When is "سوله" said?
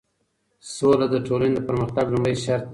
0.73-1.05